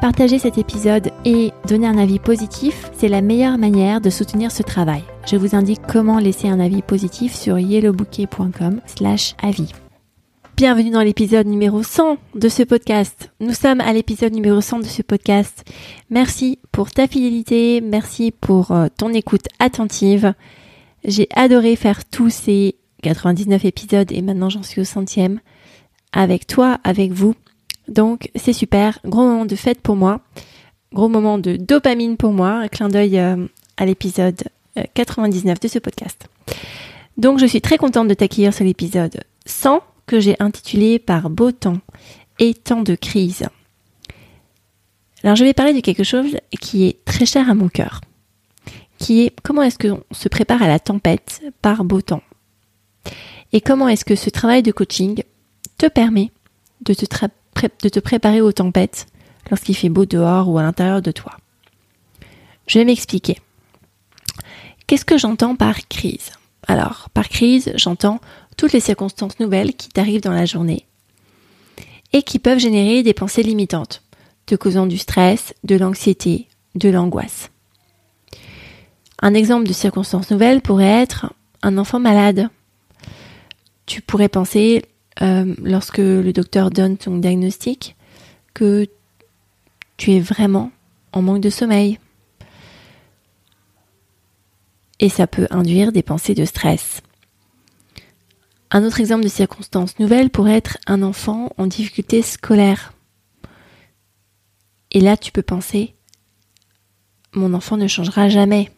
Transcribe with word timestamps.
Partager 0.00 0.38
cet 0.38 0.58
épisode 0.58 1.10
et 1.24 1.52
donner 1.66 1.86
un 1.86 1.96
avis 1.96 2.18
positif, 2.18 2.90
c'est 2.92 3.08
la 3.08 3.22
meilleure 3.22 3.56
manière 3.56 4.02
de 4.02 4.10
soutenir 4.10 4.52
ce 4.52 4.62
travail. 4.62 5.02
Je 5.26 5.36
vous 5.36 5.56
indique 5.56 5.80
comment 5.88 6.18
laisser 6.18 6.48
un 6.48 6.60
avis 6.60 6.82
positif 6.82 7.34
sur 7.34 7.58
yellowbouquet.com 7.58 8.82
slash 8.84 9.34
avis. 9.42 9.72
Bienvenue 10.54 10.90
dans 10.90 11.00
l'épisode 11.00 11.46
numéro 11.46 11.82
100 11.82 12.18
de 12.34 12.48
ce 12.50 12.62
podcast. 12.62 13.30
Nous 13.40 13.54
sommes 13.54 13.80
à 13.80 13.94
l'épisode 13.94 14.34
numéro 14.34 14.60
100 14.60 14.80
de 14.80 14.84
ce 14.84 15.00
podcast. 15.00 15.64
Merci 16.10 16.58
pour 16.72 16.90
ta 16.90 17.06
fidélité, 17.06 17.80
merci 17.80 18.32
pour 18.32 18.72
euh, 18.72 18.88
ton 18.98 19.14
écoute 19.14 19.48
attentive. 19.58 20.34
J'ai 21.04 21.28
adoré 21.34 21.74
faire 21.74 22.04
tous 22.04 22.28
ces 22.28 22.74
99 23.02 23.64
épisodes 23.64 24.12
et 24.12 24.20
maintenant 24.20 24.50
j'en 24.50 24.62
suis 24.62 24.82
au 24.82 24.84
centième 24.84 25.40
avec 26.12 26.46
toi, 26.46 26.78
avec 26.84 27.12
vous. 27.12 27.34
Donc 27.88 28.30
c'est 28.34 28.52
super, 28.52 28.98
gros 29.04 29.22
moment 29.22 29.46
de 29.46 29.56
fête 29.56 29.80
pour 29.80 29.96
moi, 29.96 30.20
gros 30.92 31.08
moment 31.08 31.38
de 31.38 31.56
dopamine 31.56 32.16
pour 32.16 32.32
moi, 32.32 32.50
un 32.50 32.68
clin 32.68 32.88
d'œil 32.88 33.18
euh, 33.18 33.46
à 33.76 33.86
l'épisode 33.86 34.42
99 34.94 35.52
euh, 35.52 35.60
de 35.60 35.68
ce 35.68 35.78
podcast. 35.78 36.28
Donc 37.16 37.38
je 37.38 37.46
suis 37.46 37.60
très 37.60 37.78
contente 37.78 38.08
de 38.08 38.14
t'accueillir 38.14 38.52
sur 38.52 38.64
l'épisode 38.64 39.22
100 39.46 39.80
que 40.06 40.20
j'ai 40.20 40.36
intitulé 40.38 40.98
par 40.98 41.30
beau 41.30 41.52
temps 41.52 41.80
et 42.38 42.54
temps 42.54 42.82
de 42.82 42.94
crise. 42.94 43.44
Alors 45.22 45.36
je 45.36 45.44
vais 45.44 45.54
parler 45.54 45.72
de 45.72 45.80
quelque 45.80 46.04
chose 46.04 46.36
qui 46.60 46.86
est 46.86 47.04
très 47.04 47.26
cher 47.26 47.50
à 47.50 47.54
mon 47.54 47.68
cœur, 47.68 48.00
qui 48.98 49.22
est 49.22 49.34
comment 49.42 49.62
est-ce 49.62 49.78
qu'on 49.78 50.02
se 50.12 50.28
prépare 50.28 50.62
à 50.62 50.68
la 50.68 50.78
tempête 50.78 51.42
par 51.62 51.84
beau 51.84 52.00
temps? 52.00 52.22
Et 53.52 53.60
comment 53.60 53.88
est-ce 53.88 54.04
que 54.04 54.16
ce 54.16 54.30
travail 54.30 54.62
de 54.62 54.72
coaching 54.72 55.22
te 55.78 55.86
permet 55.86 56.30
de 56.82 56.94
te, 56.94 57.06
de 57.82 57.88
te 57.88 58.00
préparer 58.00 58.40
aux 58.40 58.52
tempêtes 58.52 59.06
lorsqu'il 59.50 59.76
fait 59.76 59.88
beau 59.88 60.06
dehors 60.06 60.48
ou 60.48 60.58
à 60.58 60.62
l'intérieur 60.62 61.02
de 61.02 61.12
toi. 61.12 61.32
Je 62.66 62.78
vais 62.78 62.84
m'expliquer. 62.84 63.38
Qu'est-ce 64.86 65.04
que 65.04 65.18
j'entends 65.18 65.56
par 65.56 65.88
crise? 65.88 66.32
Alors, 66.66 67.08
par 67.10 67.28
crise, 67.28 67.72
j'entends 67.76 68.20
toutes 68.56 68.72
les 68.72 68.80
circonstances 68.80 69.38
nouvelles 69.38 69.74
qui 69.74 69.88
t'arrivent 69.88 70.22
dans 70.22 70.32
la 70.32 70.46
journée 70.46 70.86
et 72.12 72.22
qui 72.22 72.38
peuvent 72.38 72.58
générer 72.58 73.02
des 73.02 73.14
pensées 73.14 73.42
limitantes, 73.42 74.02
te 74.46 74.54
causant 74.54 74.86
du 74.86 74.98
stress, 74.98 75.54
de 75.64 75.76
l'anxiété, 75.76 76.48
de 76.74 76.88
l'angoisse. 76.88 77.50
Un 79.22 79.34
exemple 79.34 79.66
de 79.66 79.72
circonstances 79.72 80.30
nouvelles 80.30 80.60
pourrait 80.60 80.84
être 81.02 81.32
un 81.62 81.78
enfant 81.78 81.98
malade. 81.98 82.48
Tu 83.86 84.02
pourrais 84.02 84.28
penser 84.28 84.84
euh, 85.22 85.54
lorsque 85.62 85.98
le 85.98 86.32
docteur 86.32 86.70
donne 86.70 86.96
ton 86.96 87.18
diagnostic 87.18 87.96
que 88.54 88.86
tu 89.96 90.12
es 90.12 90.20
vraiment 90.20 90.70
en 91.12 91.22
manque 91.22 91.40
de 91.40 91.50
sommeil. 91.50 91.98
Et 94.98 95.08
ça 95.08 95.26
peut 95.26 95.46
induire 95.50 95.92
des 95.92 96.02
pensées 96.02 96.34
de 96.34 96.44
stress. 96.44 97.02
Un 98.70 98.84
autre 98.84 99.00
exemple 99.00 99.24
de 99.24 99.28
circonstance 99.28 99.98
nouvelle 99.98 100.30
pourrait 100.30 100.56
être 100.56 100.78
un 100.86 101.02
enfant 101.02 101.52
en 101.56 101.66
difficulté 101.66 102.22
scolaire. 102.22 102.92
Et 104.90 105.00
là, 105.00 105.16
tu 105.16 105.32
peux 105.32 105.42
penser, 105.42 105.94
mon 107.32 107.54
enfant 107.54 107.76
ne 107.76 107.86
changera 107.86 108.28
jamais. 108.28 108.70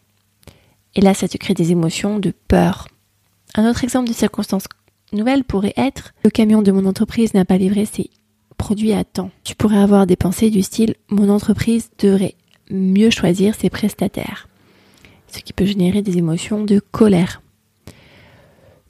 Et 0.95 1.01
là, 1.01 1.13
ça 1.13 1.27
te 1.27 1.37
crée 1.37 1.53
des 1.53 1.71
émotions 1.71 2.19
de 2.19 2.31
peur. 2.47 2.87
Un 3.55 3.69
autre 3.69 3.83
exemple 3.83 4.09
de 4.09 4.13
circonstance 4.13 4.65
nouvelle 5.13 5.43
pourrait 5.43 5.73
être 5.77 6.13
le 6.23 6.29
camion 6.29 6.61
de 6.61 6.71
mon 6.71 6.85
entreprise 6.85 7.33
n'a 7.33 7.45
pas 7.45 7.57
livré 7.57 7.85
ses 7.85 8.09
produits 8.57 8.93
à 8.93 9.03
temps. 9.03 9.31
Tu 9.43 9.55
pourrais 9.55 9.79
avoir 9.79 10.05
des 10.05 10.15
pensées 10.15 10.49
du 10.49 10.61
style 10.61 10.95
mon 11.09 11.29
entreprise 11.29 11.89
devrait 11.99 12.35
mieux 12.69 13.09
choisir 13.09 13.55
ses 13.55 13.69
prestataires, 13.69 14.47
ce 15.27 15.39
qui 15.39 15.53
peut 15.53 15.65
générer 15.65 16.01
des 16.01 16.17
émotions 16.17 16.63
de 16.63 16.79
colère. 16.79 17.41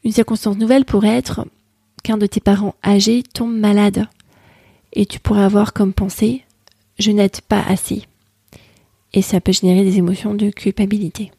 Une 0.03 0.11
circonstance 0.11 0.57
nouvelle 0.57 0.85
pourrait 0.85 1.17
être 1.17 1.45
qu'un 2.03 2.17
de 2.17 2.25
tes 2.25 2.39
parents 2.39 2.75
âgés 2.85 3.23
tombe 3.23 3.55
malade 3.55 4.07
et 4.93 5.05
tu 5.05 5.19
pourrais 5.19 5.43
avoir 5.43 5.73
comme 5.73 5.93
pensée 5.93 6.43
je 6.99 7.11
n'aide 7.11 7.41
pas 7.41 7.61
assez. 7.61 8.03
Et 9.13 9.21
ça 9.21 9.41
peut 9.41 9.53
générer 9.53 9.83
des 9.83 9.97
émotions 9.97 10.33
de 10.33 10.49
culpabilité. 10.49 11.31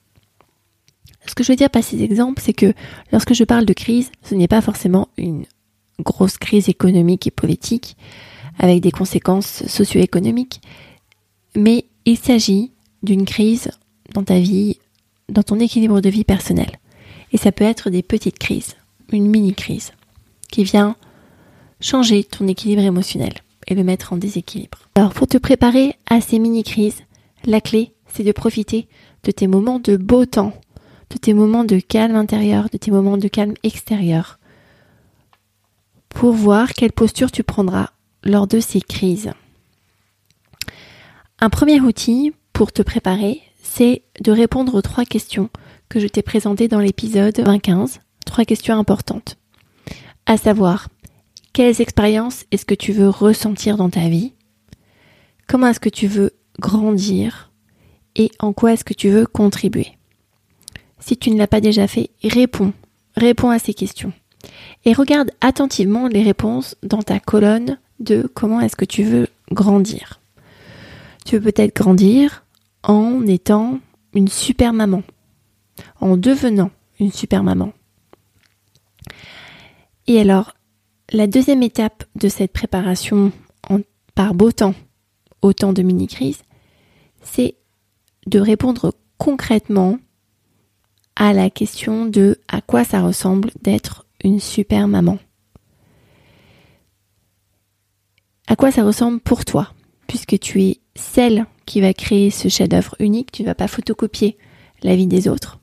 Ce 1.31 1.37
que 1.37 1.45
je 1.45 1.53
veux 1.53 1.57
dire 1.57 1.71
par 1.71 1.85
ces 1.85 2.03
exemples, 2.03 2.43
c'est 2.45 2.53
que 2.53 2.75
lorsque 3.13 3.35
je 3.35 3.45
parle 3.45 3.65
de 3.65 3.73
crise, 3.73 4.11
ce 4.25 4.35
n'est 4.35 4.49
pas 4.49 4.61
forcément 4.61 5.07
une 5.17 5.45
grosse 6.01 6.39
crise 6.39 6.69
économique 6.69 7.29
et 7.29 7.31
politique 7.31 7.97
avec 8.59 8.81
des 8.81 8.91
conséquences 8.91 9.65
socio-économiques, 9.69 10.61
mais 11.55 11.85
il 12.05 12.19
s'agit 12.19 12.73
d'une 13.05 13.27
crise 13.27 13.71
dans 14.13 14.25
ta 14.25 14.41
vie, 14.41 14.79
dans 15.29 15.45
ton 15.45 15.61
équilibre 15.61 16.01
de 16.01 16.11
vie 16.11 16.25
personnel. 16.25 16.81
Et 17.33 17.37
ça 17.37 17.53
peut 17.53 17.63
être 17.63 17.91
des 17.91 18.03
petites 18.03 18.41
crises, 18.41 18.75
une 19.13 19.29
mini-crise, 19.29 19.93
qui 20.51 20.65
vient 20.65 20.97
changer 21.81 22.25
ton 22.25 22.49
équilibre 22.49 22.83
émotionnel 22.83 23.35
et 23.69 23.77
le 23.77 23.85
mettre 23.85 24.13
en 24.13 24.17
déséquilibre. 24.17 24.79
Alors 24.97 25.15
pour 25.15 25.29
te 25.29 25.39
préparer 25.39 25.95
à 26.07 26.21
ces 26.21 26.41
mini-crises, 26.41 27.05
la 27.45 27.61
clé, 27.61 27.93
c'est 28.09 28.25
de 28.25 28.33
profiter 28.33 28.89
de 29.23 29.31
tes 29.31 29.47
moments 29.47 29.79
de 29.79 29.97
beau 29.97 30.27
temps, 30.27 30.55
de 31.11 31.19
tes 31.19 31.35
moments 31.35 31.65
de 31.65 31.79
calme 31.81 32.17
intérieur, 32.17 32.69
de 32.71 32.79
tes 32.79 32.91
moments 32.91 33.19
de 33.19 33.29
calme 33.29 33.55
extérieur, 33.63 34.39
pour 36.09 36.33
voir 36.33 36.73
quelle 36.73 36.93
posture 36.93 37.31
tu 37.31 37.43
prendras 37.43 37.91
lors 38.25 38.47
de 38.47 38.61
ces 38.61 38.81
crises. 38.81 39.33
Un 41.41 41.51
premier 41.51 41.81
outil 41.81 42.33
pour 42.53 42.73
te 42.73 42.83
préparer, 42.83 43.41
c'est 43.63 44.03
de 44.21 44.33
répondre 44.33 44.75
aux 44.75 44.83
trois 44.83 45.05
questions 45.05 45.49
que 45.89 46.01
je 46.01 46.07
t'ai 46.07 46.23
présentées 46.23 46.69
dans 46.69 46.81
l'épisode 46.81 47.39
25, 47.41 48.01
trois 48.27 48.45
questions 48.45 48.79
importantes. 48.79 49.39
À 50.27 50.37
savoir, 50.37 50.89
quelles 51.53 51.81
expériences 51.81 52.45
est-ce 52.51 52.65
que 52.65 52.75
tu 52.75 52.93
veux 52.93 53.09
ressentir 53.09 53.77
dans 53.77 53.91
ta 53.91 54.09
vie? 54.09 54.35
Comment 55.49 55.69
est-ce 55.69 55.81
que 55.81 55.89
tu 55.89 56.07
veux 56.07 56.33
grandir? 56.61 57.51
Et 58.15 58.31
en 58.39 58.53
quoi 58.53 58.73
est-ce 58.73 58.85
que 58.85 58.95
tu 58.95 59.09
veux 59.09 59.27
contribuer? 59.27 59.97
Si 61.01 61.17
tu 61.17 61.31
ne 61.31 61.39
l'as 61.39 61.47
pas 61.47 61.61
déjà 61.61 61.87
fait, 61.87 62.11
réponds. 62.23 62.73
Réponds 63.17 63.51
à 63.51 63.59
ces 63.59 63.75
questions. 63.75 64.13
Et 64.85 64.93
regarde 64.93 65.31
attentivement 65.41 66.09
les 66.09 66.23
réponses 66.23 66.77
dans 66.83 67.03
ta 67.03 67.21
colonne 67.21 67.79
de 67.99 68.31
comment 68.33 68.61
est-ce 68.61 68.77
que 68.77 68.85
tu 68.85 69.03
veux 69.03 69.29
grandir. 69.51 70.21
Tu 71.25 71.37
veux 71.37 71.53
peut-être 71.53 71.75
grandir 71.75 72.45
en 72.83 73.27
étant 73.27 73.79
une 74.15 74.29
super 74.29 74.73
maman, 74.73 75.03
en 76.01 76.17
devenant 76.17 76.71
une 76.99 77.13
super 77.13 77.43
maman. 77.43 77.73
Et 80.07 80.21
alors, 80.21 80.55
la 81.13 81.27
deuxième 81.27 81.63
étape 81.63 82.05
de 82.17 82.29
cette 82.29 82.53
préparation 82.53 83.33
par 84.15 84.35
beau 84.35 84.53
temps 84.53 84.75
au 85.43 85.53
temps 85.53 85.73
de 85.73 85.83
mini-crise, 85.83 86.43
c'est 87.23 87.55
de 88.27 88.41
répondre 88.41 88.95
concrètement 89.19 89.99
à 91.21 91.35
la 91.35 91.51
question 91.51 92.07
de 92.07 92.39
à 92.49 92.63
quoi 92.63 92.83
ça 92.83 93.03
ressemble 93.03 93.51
d'être 93.61 94.07
une 94.25 94.41
super 94.41 94.89
maman. 94.89 95.19
À 98.47 98.57
quoi 98.57 98.73
ça 98.73 98.83
ressemble 98.83 99.21
pour 99.21 99.45
toi, 99.45 99.75
puisque 100.07 100.39
tu 100.39 100.63
es 100.63 100.79
celle 100.95 101.45
qui 101.67 101.83
va 101.83 101.93
créer 101.93 102.31
ce 102.31 102.49
chef-d'œuvre 102.49 102.97
unique, 103.01 103.33
tu 103.33 103.43
ne 103.43 103.49
vas 103.49 103.55
pas 103.55 103.69
photocopier 103.69 104.39
la 104.83 104.97
vie 104.97 105.07
des 105.07 105.29
autres. 105.29 105.59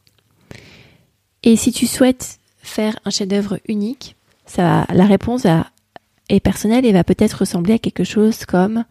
Et 1.42 1.56
si 1.56 1.72
tu 1.72 1.88
souhaites 1.88 2.38
faire 2.62 3.00
un 3.04 3.10
chef-d'œuvre 3.10 3.58
unique, 3.68 4.16
ça, 4.46 4.86
la 4.94 5.08
réponse 5.08 5.48
est 6.30 6.40
personnelle 6.40 6.86
et 6.86 6.94
va 6.94 7.04
peut-être 7.04 7.40
ressembler 7.40 7.74
à 7.74 7.80
quelque 7.80 8.04
chose 8.04 8.46
comme 8.46 8.86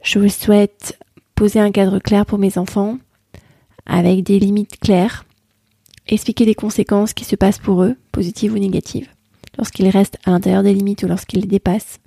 je 0.00 0.28
souhaite 0.28 0.96
poser 1.34 1.58
un 1.58 1.72
cadre 1.72 1.98
clair 1.98 2.24
pour 2.24 2.38
mes 2.38 2.56
enfants, 2.56 2.98
avec 3.84 4.22
des 4.22 4.38
limites 4.38 4.78
claires, 4.78 5.24
expliquer 6.08 6.44
les 6.44 6.54
conséquences 6.54 7.14
qui 7.14 7.24
se 7.24 7.36
passent 7.36 7.58
pour 7.58 7.82
eux, 7.82 7.96
positives 8.12 8.52
ou 8.52 8.58
négatives, 8.58 9.08
lorsqu'ils 9.58 9.88
restent 9.88 10.18
à 10.24 10.30
l'intérieur 10.30 10.62
des 10.62 10.74
limites 10.74 11.02
ou 11.02 11.08
lorsqu'ils 11.08 11.40
les 11.40 11.46
dépassent, 11.46 12.00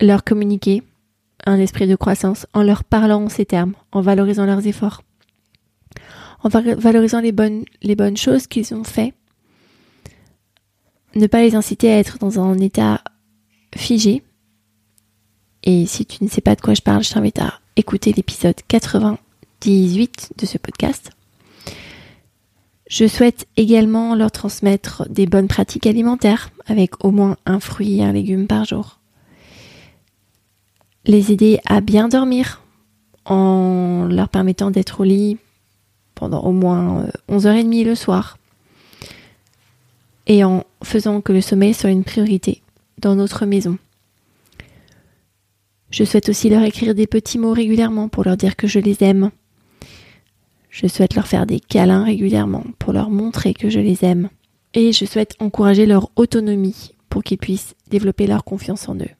leur 0.00 0.24
communiquer 0.24 0.82
un 1.46 1.58
esprit 1.58 1.86
de 1.86 1.96
croissance 1.96 2.46
en 2.52 2.62
leur 2.62 2.84
parlant 2.84 3.24
en 3.24 3.28
ces 3.28 3.46
termes, 3.46 3.74
en 3.92 4.00
valorisant 4.00 4.46
leurs 4.46 4.66
efforts, 4.66 5.02
en 6.42 6.48
valorisant 6.48 7.20
les 7.20 7.32
bonnes, 7.32 8.16
choses 8.16 8.46
qu'ils 8.46 8.74
ont 8.74 8.84
fait. 8.84 9.14
Ne 11.14 11.26
pas 11.26 11.42
les 11.42 11.54
inciter 11.54 11.90
à 11.90 11.98
être 11.98 12.18
dans 12.18 12.38
un 12.38 12.58
état 12.58 13.02
figé. 13.74 14.22
Et 15.64 15.86
si 15.86 16.06
tu 16.06 16.24
ne 16.24 16.28
sais 16.28 16.40
pas 16.40 16.54
de 16.54 16.60
quoi 16.60 16.74
je 16.74 16.82
parle, 16.82 17.02
je 17.02 17.10
t'invite 17.10 17.38
à 17.40 17.60
écouter 17.76 18.12
l'épisode 18.12 18.56
98 18.68 20.32
de 20.38 20.46
ce 20.46 20.56
podcast. 20.56 21.10
Je 22.90 23.06
souhaite 23.06 23.46
également 23.56 24.16
leur 24.16 24.32
transmettre 24.32 25.08
des 25.08 25.26
bonnes 25.26 25.46
pratiques 25.46 25.86
alimentaires 25.86 26.50
avec 26.66 27.04
au 27.04 27.12
moins 27.12 27.36
un 27.46 27.60
fruit 27.60 27.98
et 27.98 28.04
un 28.04 28.12
légume 28.12 28.48
par 28.48 28.64
jour. 28.64 28.98
Les 31.06 31.30
aider 31.30 31.60
à 31.66 31.80
bien 31.80 32.08
dormir 32.08 32.62
en 33.26 34.08
leur 34.10 34.28
permettant 34.28 34.72
d'être 34.72 35.00
au 35.00 35.04
lit 35.04 35.38
pendant 36.16 36.40
au 36.40 36.50
moins 36.50 37.06
11h30 37.28 37.82
euh, 37.82 37.84
le 37.84 37.94
soir 37.94 38.38
et 40.26 40.42
en 40.42 40.64
faisant 40.82 41.20
que 41.20 41.32
le 41.32 41.40
sommeil 41.40 41.74
soit 41.74 41.90
une 41.90 42.04
priorité 42.04 42.60
dans 42.98 43.14
notre 43.14 43.46
maison. 43.46 43.78
Je 45.92 46.02
souhaite 46.02 46.28
aussi 46.28 46.50
leur 46.50 46.64
écrire 46.64 46.96
des 46.96 47.06
petits 47.06 47.38
mots 47.38 47.52
régulièrement 47.52 48.08
pour 48.08 48.24
leur 48.24 48.36
dire 48.36 48.56
que 48.56 48.66
je 48.66 48.80
les 48.80 49.04
aime 49.04 49.30
je 50.70 50.86
souhaite 50.86 51.14
leur 51.14 51.26
faire 51.26 51.46
des 51.46 51.60
câlins 51.60 52.04
régulièrement 52.04 52.64
pour 52.78 52.92
leur 52.92 53.10
montrer 53.10 53.54
que 53.54 53.68
je 53.68 53.80
les 53.80 54.04
aime. 54.04 54.30
Et 54.72 54.92
je 54.92 55.04
souhaite 55.04 55.34
encourager 55.40 55.84
leur 55.84 56.10
autonomie 56.16 56.92
pour 57.08 57.24
qu'ils 57.24 57.38
puissent 57.38 57.74
développer 57.90 58.26
leur 58.26 58.44
confiance 58.44 58.88
en 58.88 58.94
eux. 58.94 59.10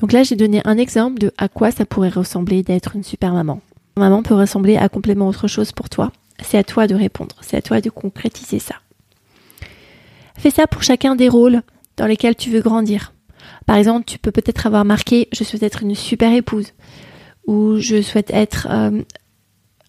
Donc 0.00 0.12
là, 0.12 0.22
j'ai 0.22 0.36
donné 0.36 0.60
un 0.64 0.78
exemple 0.78 1.18
de 1.18 1.32
à 1.36 1.48
quoi 1.48 1.70
ça 1.70 1.84
pourrait 1.84 2.08
ressembler 2.08 2.62
d'être 2.62 2.94
une 2.94 3.02
super 3.02 3.32
maman. 3.32 3.60
Maman 3.96 4.22
peut 4.22 4.34
ressembler 4.34 4.76
à 4.76 4.88
complètement 4.88 5.28
autre 5.28 5.48
chose 5.48 5.72
pour 5.72 5.88
toi. 5.88 6.12
C'est 6.42 6.58
à 6.58 6.64
toi 6.64 6.86
de 6.86 6.94
répondre, 6.94 7.36
c'est 7.42 7.56
à 7.56 7.62
toi 7.62 7.80
de 7.80 7.90
concrétiser 7.90 8.58
ça. 8.58 8.74
Fais 10.36 10.50
ça 10.50 10.66
pour 10.66 10.82
chacun 10.82 11.14
des 11.14 11.28
rôles 11.28 11.62
dans 11.96 12.06
lesquels 12.06 12.34
tu 12.34 12.50
veux 12.50 12.60
grandir. 12.60 13.12
Par 13.66 13.76
exemple, 13.76 14.04
tu 14.04 14.18
peux 14.18 14.32
peut-être 14.32 14.66
avoir 14.66 14.84
marqué 14.84 15.28
je 15.32 15.44
souhaite 15.44 15.62
être 15.62 15.82
une 15.82 15.94
super 15.94 16.32
épouse 16.32 16.72
ou 17.46 17.76
je 17.78 18.02
souhaite 18.02 18.30
être 18.30 18.66
euh, 18.70 19.02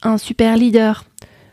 un 0.01 0.17
super 0.17 0.57
leader, 0.57 1.05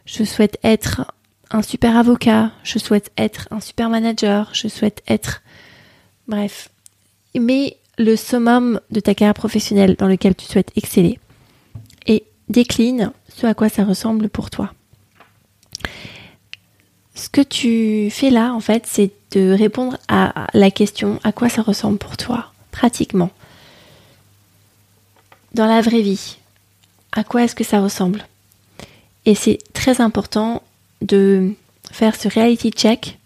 je 0.04 0.24
souhaite 0.24 0.58
être 0.62 1.12
un 1.50 1.62
super 1.62 1.96
avocat, 1.96 2.50
je 2.64 2.78
souhaite 2.78 3.12
être 3.16 3.48
un 3.50 3.60
super 3.60 3.90
manager, 3.90 4.50
je 4.52 4.68
souhaite 4.68 5.02
être... 5.06 5.42
Bref. 6.28 6.70
Mais 7.34 7.76
le 7.98 8.16
summum 8.16 8.80
de 8.90 9.00
ta 9.00 9.14
carrière 9.14 9.34
professionnelle 9.34 9.96
dans 9.98 10.06
lequel 10.06 10.34
tu 10.34 10.46
souhaites 10.46 10.72
exceller. 10.76 11.18
Et 12.06 12.24
décline 12.48 13.12
ce 13.28 13.46
à 13.46 13.54
quoi 13.54 13.68
ça 13.68 13.84
ressemble 13.84 14.28
pour 14.28 14.50
toi. 14.50 14.72
Ce 17.14 17.28
que 17.28 17.40
tu 17.40 18.10
fais 18.10 18.30
là, 18.30 18.52
en 18.54 18.60
fait, 18.60 18.84
c'est 18.86 19.10
de 19.32 19.52
répondre 19.52 19.98
à 20.08 20.46
la 20.54 20.70
question 20.70 21.20
à 21.24 21.32
quoi 21.32 21.48
ça 21.48 21.62
ressemble 21.62 21.98
pour 21.98 22.16
toi, 22.16 22.52
pratiquement. 22.70 23.30
Dans 25.54 25.66
la 25.66 25.82
vraie 25.82 26.00
vie, 26.00 26.38
à 27.12 27.24
quoi 27.24 27.44
est-ce 27.44 27.54
que 27.54 27.64
ça 27.64 27.80
ressemble? 27.80 28.26
Et 29.26 29.34
c'est 29.34 29.58
très 29.72 30.00
important 30.00 30.62
de 31.00 31.52
faire 31.90 32.16
ce 32.16 32.28
reality 32.28 32.70
check 32.70 33.18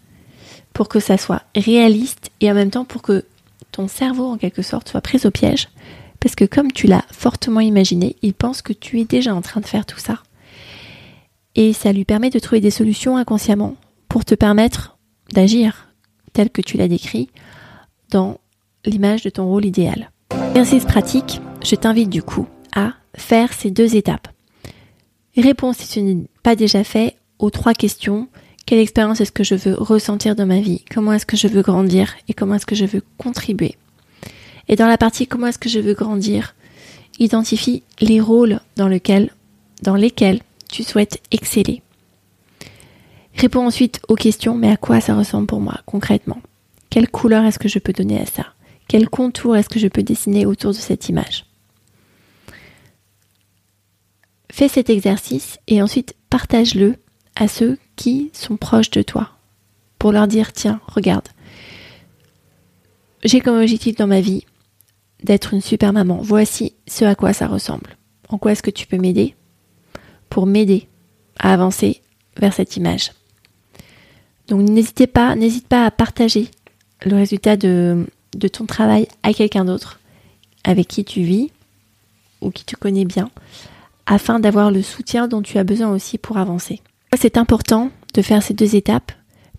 pour 0.73 0.89
que 0.89 0.99
ça 0.99 1.17
soit 1.17 1.43
réaliste 1.55 2.31
et 2.41 2.51
en 2.51 2.53
même 2.53 2.69
temps 2.69 2.85
pour 2.85 3.01
que 3.01 3.25
ton 3.71 3.87
cerveau 3.87 4.25
en 4.25 4.37
quelque 4.37 4.61
sorte 4.61 4.89
soit 4.89 5.01
pris 5.01 5.25
au 5.25 5.31
piège. 5.31 5.69
Parce 6.19 6.35
que 6.35 6.45
comme 6.45 6.71
tu 6.71 6.87
l'as 6.87 7.05
fortement 7.11 7.59
imaginé, 7.59 8.15
il 8.21 8.33
pense 8.33 8.61
que 8.61 8.73
tu 8.73 8.99
es 8.99 9.05
déjà 9.05 9.33
en 9.33 9.41
train 9.41 9.61
de 9.61 9.65
faire 9.65 9.85
tout 9.85 9.99
ça. 9.99 10.19
Et 11.55 11.73
ça 11.73 11.91
lui 11.91 12.05
permet 12.05 12.29
de 12.29 12.39
trouver 12.39 12.61
des 12.61 12.71
solutions 12.71 13.17
inconsciemment 13.17 13.75
pour 14.07 14.25
te 14.25 14.35
permettre 14.35 14.97
d'agir 15.31 15.87
tel 16.33 16.49
que 16.49 16.61
tu 16.61 16.77
l'as 16.77 16.87
décrit 16.87 17.29
dans 18.11 18.39
l'image 18.85 19.23
de 19.23 19.29
ton 19.29 19.47
rôle 19.47 19.65
idéal. 19.65 20.11
Exercice 20.49 20.85
pratique, 20.85 21.41
je 21.63 21.75
t'invite 21.75 22.09
du 22.09 22.21
coup 22.21 22.47
à 22.75 22.93
faire 23.15 23.53
ces 23.53 23.71
deux 23.71 23.95
étapes. 23.95 24.27
Réponds 25.37 25.71
si 25.71 25.87
tu 25.87 26.01
n'es 26.01 26.17
pas 26.41 26.55
déjà 26.55 26.83
fait 26.83 27.15
aux 27.37 27.51
trois 27.51 27.75
questions. 27.75 28.27
Quelle 28.65 28.79
expérience 28.79 29.21
est-ce 29.21 29.31
que 29.31 29.43
je 29.43 29.55
veux 29.55 29.75
ressentir 29.75 30.35
dans 30.35 30.47
ma 30.47 30.59
vie? 30.59 30.83
Comment 30.91 31.13
est-ce 31.13 31.27
que 31.27 31.37
je 31.37 31.47
veux 31.47 31.61
grandir? 31.61 32.15
Et 32.27 32.33
comment 32.33 32.55
est-ce 32.55 32.65
que 32.65 32.75
je 32.75 32.85
veux 32.85 33.03
contribuer? 33.17 33.75
Et 34.67 34.75
dans 34.75 34.87
la 34.87 34.97
partie 34.97 35.27
comment 35.27 35.47
est-ce 35.47 35.59
que 35.59 35.69
je 35.69 35.79
veux 35.79 35.93
grandir, 35.93 36.55
identifie 37.19 37.83
les 38.01 38.19
rôles 38.19 38.59
dans 38.75 38.87
lesquels 38.87 40.41
tu 40.69 40.83
souhaites 40.83 41.21
exceller. 41.31 41.81
Réponds 43.35 43.67
ensuite 43.67 44.01
aux 44.09 44.15
questions, 44.15 44.55
mais 44.55 44.71
à 44.71 44.77
quoi 44.77 44.99
ça 44.99 45.15
ressemble 45.15 45.47
pour 45.47 45.61
moi 45.61 45.79
concrètement? 45.85 46.41
Quelle 46.89 47.09
couleur 47.09 47.45
est-ce 47.45 47.59
que 47.59 47.69
je 47.69 47.79
peux 47.79 47.93
donner 47.93 48.19
à 48.19 48.25
ça? 48.25 48.47
Quel 48.87 49.07
contour 49.07 49.55
est-ce 49.55 49.69
que 49.69 49.79
je 49.79 49.87
peux 49.87 50.03
dessiner 50.03 50.45
autour 50.45 50.71
de 50.71 50.77
cette 50.77 51.09
image? 51.09 51.46
Fais 54.57 54.69
cet 54.69 54.89
exercice 54.89 55.59
et 55.67 55.83
ensuite 55.83 56.15
partage-le 56.31 56.95
à 57.35 57.47
ceux 57.47 57.77
qui 57.95 58.31
sont 58.33 58.57
proches 58.57 58.89
de 58.89 59.03
toi 59.03 59.29
pour 59.99 60.11
leur 60.11 60.27
dire 60.27 60.51
tiens, 60.51 60.81
regarde, 60.87 61.27
j'ai 63.23 63.39
comme 63.39 63.61
objectif 63.61 63.97
dans 63.97 64.07
ma 64.07 64.19
vie 64.19 64.45
d'être 65.21 65.53
une 65.53 65.61
super 65.61 65.93
maman. 65.93 66.17
Voici 66.23 66.73
ce 66.87 67.05
à 67.05 67.13
quoi 67.13 67.33
ça 67.33 67.45
ressemble. 67.45 67.97
En 68.29 68.39
quoi 68.39 68.53
est-ce 68.53 68.63
que 68.63 68.71
tu 68.71 68.87
peux 68.87 68.97
m'aider 68.97 69.35
pour 70.27 70.47
m'aider 70.47 70.87
à 71.37 71.53
avancer 71.53 72.01
vers 72.37 72.53
cette 72.53 72.77
image? 72.77 73.11
Donc 74.47 74.67
n'hésitez 74.67 75.05
pas, 75.05 75.35
n'hésite 75.35 75.67
pas 75.67 75.85
à 75.85 75.91
partager 75.91 76.49
le 77.05 77.15
résultat 77.15 77.57
de, 77.57 78.07
de 78.35 78.47
ton 78.47 78.65
travail 78.65 79.07
à 79.21 79.33
quelqu'un 79.33 79.65
d'autre 79.65 79.99
avec 80.63 80.87
qui 80.87 81.05
tu 81.05 81.21
vis 81.21 81.51
ou 82.41 82.49
qui 82.49 82.65
tu 82.65 82.75
connais 82.75 83.05
bien 83.05 83.29
afin 84.07 84.39
d'avoir 84.39 84.71
le 84.71 84.81
soutien 84.81 85.27
dont 85.27 85.41
tu 85.41 85.59
as 85.59 85.63
besoin 85.63 85.91
aussi 85.91 86.17
pour 86.17 86.37
avancer. 86.37 86.81
C'est 87.15 87.37
important 87.37 87.91
de 88.13 88.21
faire 88.21 88.41
ces 88.41 88.53
deux 88.53 88.75
étapes? 88.75 89.11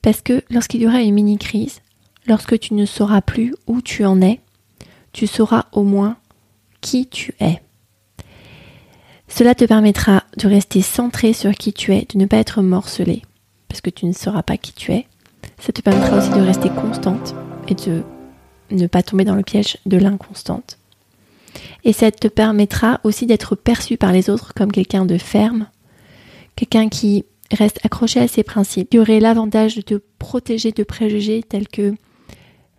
Parce 0.02 0.20
que 0.20 0.42
lorsqu'il 0.50 0.82
y 0.82 0.86
aura 0.86 1.00
une 1.00 1.14
mini-crise, 1.14 1.80
lorsque 2.26 2.58
tu 2.58 2.74
ne 2.74 2.86
sauras 2.86 3.20
plus 3.20 3.54
où 3.66 3.80
tu 3.82 4.04
en 4.04 4.20
es, 4.20 4.40
tu 5.12 5.26
sauras 5.26 5.66
au 5.72 5.82
moins 5.82 6.16
qui 6.80 7.06
tu 7.06 7.34
es. 7.40 7.60
Cela 9.28 9.54
te 9.54 9.64
permettra 9.64 10.24
de 10.38 10.48
rester 10.48 10.80
centré 10.80 11.32
sur 11.32 11.52
qui 11.52 11.72
tu 11.72 11.92
es, 11.94 12.06
de 12.12 12.18
ne 12.18 12.26
pas 12.26 12.38
être 12.38 12.62
morcelé, 12.62 13.22
parce 13.68 13.80
que 13.80 13.90
tu 13.90 14.06
ne 14.06 14.12
sauras 14.12 14.42
pas 14.42 14.56
qui 14.56 14.72
tu 14.72 14.92
es. 14.92 15.06
Ça 15.58 15.72
te 15.72 15.82
permettra 15.82 16.16
aussi 16.16 16.30
de 16.30 16.40
rester 16.40 16.70
constante 16.70 17.34
et 17.66 17.74
de 17.74 18.02
ne 18.70 18.86
pas 18.86 19.02
tomber 19.02 19.24
dans 19.24 19.34
le 19.34 19.42
piège 19.42 19.76
de 19.84 19.96
l'inconstante. 19.96 20.77
Et 21.84 21.92
ça 21.92 22.10
te 22.10 22.28
permettra 22.28 23.00
aussi 23.04 23.26
d'être 23.26 23.54
perçu 23.54 23.96
par 23.96 24.12
les 24.12 24.30
autres 24.30 24.54
comme 24.54 24.72
quelqu'un 24.72 25.04
de 25.04 25.18
ferme, 25.18 25.68
quelqu'un 26.56 26.88
qui 26.88 27.24
reste 27.52 27.80
accroché 27.84 28.20
à 28.20 28.28
ses 28.28 28.42
principes, 28.42 28.90
qui 28.90 28.98
aurait 28.98 29.20
l'avantage 29.20 29.76
de 29.76 29.80
te 29.80 30.00
protéger 30.18 30.72
de 30.72 30.82
préjugés 30.82 31.42
tels 31.42 31.68
que 31.68 31.94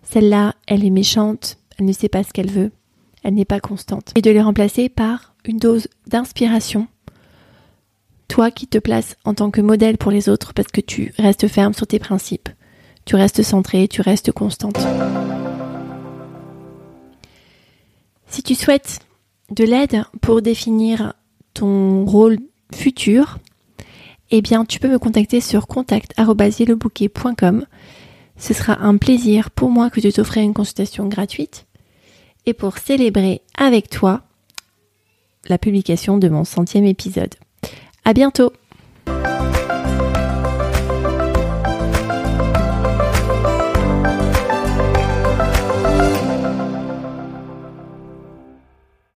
celle-là, 0.04 0.56
elle 0.68 0.86
est 0.86 0.90
méchante, 0.90 1.58
elle 1.78 1.86
ne 1.86 1.92
sait 1.92 2.10
pas 2.10 2.24
ce 2.24 2.34
qu'elle 2.34 2.50
veut, 2.50 2.72
elle 3.24 3.36
n'est 3.36 3.46
pas 3.46 3.60
constante. 3.60 4.12
Et 4.16 4.22
de 4.22 4.32
les 4.32 4.42
remplacer 4.42 4.90
par 4.90 5.36
une 5.46 5.58
dose 5.58 5.88
d'inspiration. 6.08 6.88
Toi 8.28 8.52
qui 8.52 8.68
te 8.68 8.78
places 8.78 9.16
en 9.26 9.34
tant 9.34 9.50
que 9.50 9.62
modèle 9.62 9.98
pour 9.98 10.12
les 10.12 10.30
autres 10.30 10.54
parce 10.54 10.68
que 10.68 10.82
tu 10.82 11.14
restes 11.18 11.48
ferme 11.48 11.74
sur 11.74 11.88
tes 11.88 12.00
principes. 12.00 12.50
Tu 13.06 13.16
restes 13.16 13.42
centré, 13.42 13.88
tu 13.88 14.02
restes 14.02 14.32
constante. 14.32 14.78
Tu 18.50 18.56
souhaites 18.56 19.00
de 19.52 19.64
l'aide 19.64 20.04
pour 20.22 20.42
définir 20.42 21.14
ton 21.54 22.04
rôle 22.04 22.40
futur, 22.74 23.38
eh 24.32 24.42
bien, 24.42 24.66
tu 24.66 24.80
peux 24.80 24.90
me 24.90 24.98
contacter 24.98 25.40
sur 25.40 25.68
contact.yellowbouquet.com. 25.68 27.68
Ce 28.38 28.54
sera 28.56 28.82
un 28.82 28.98
plaisir 28.98 29.52
pour 29.52 29.70
moi 29.70 29.92
que 29.92 30.02
de 30.02 30.10
t'offrir 30.10 30.42
une 30.42 30.56
consultation 30.56 31.08
gratuite 31.08 31.68
et 32.48 32.56
pour 32.56 32.80
célébrer 32.80 33.44
avec 33.56 33.88
toi 33.88 34.24
la 35.48 35.60
publication 35.60 36.18
de 36.18 36.28
mon 36.28 36.44
centième 36.44 36.86
épisode. 36.86 37.36
À 38.04 38.14
bientôt! 38.14 38.52